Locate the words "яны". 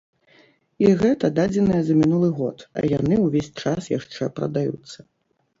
2.97-3.21